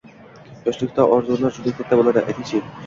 [0.69, 2.29] –Yoshlikda orzular juda katta bo‘ladi.
[2.29, 2.69] Ayting-chi